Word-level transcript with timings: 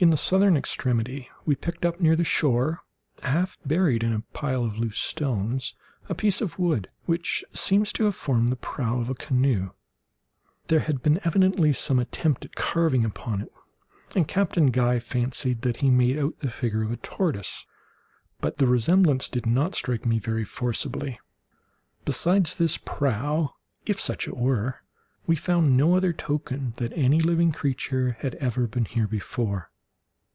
In 0.00 0.10
the 0.10 0.16
southern 0.16 0.56
extremity, 0.56 1.28
we 1.44 1.56
picked 1.56 1.84
up 1.84 1.98
near 2.00 2.14
the 2.14 2.22
shore, 2.22 2.82
half 3.24 3.58
buried 3.66 4.04
in 4.04 4.12
a 4.12 4.22
pile 4.32 4.64
of 4.64 4.78
loose 4.78 4.98
stones, 4.98 5.74
a 6.08 6.14
piece 6.14 6.40
of 6.40 6.56
wood, 6.56 6.88
which 7.06 7.44
seemed 7.52 7.92
to 7.94 8.04
have 8.04 8.14
formed 8.14 8.50
the 8.50 8.54
prow 8.54 9.00
of 9.00 9.10
a 9.10 9.16
canoe. 9.16 9.70
There 10.68 10.78
had 10.78 11.02
been 11.02 11.18
evidently 11.24 11.72
some 11.72 11.98
attempt 11.98 12.44
at 12.44 12.54
carving 12.54 13.04
upon 13.04 13.40
it, 13.40 13.52
and 14.14 14.28
Captain 14.28 14.66
Guy 14.70 15.00
fancied 15.00 15.62
that 15.62 15.78
he 15.78 15.90
made 15.90 16.16
out 16.16 16.38
the 16.38 16.48
figure 16.48 16.84
of 16.84 16.92
a 16.92 16.96
tortoise, 16.98 17.66
but 18.40 18.58
the 18.58 18.68
resemblance 18.68 19.28
did 19.28 19.46
not 19.46 19.74
strike 19.74 20.06
me 20.06 20.20
very 20.20 20.44
forcibly. 20.44 21.18
Besides 22.04 22.54
this 22.54 22.78
prow, 22.78 23.56
if 23.84 24.00
such 24.00 24.28
it 24.28 24.36
were, 24.36 24.76
we 25.26 25.34
found 25.34 25.76
no 25.76 25.96
other 25.96 26.12
token 26.12 26.74
that 26.76 26.92
any 26.94 27.18
living 27.18 27.50
creature 27.50 28.16
had 28.20 28.36
ever 28.36 28.68
been 28.68 28.84
here 28.84 29.08
before. 29.08 29.72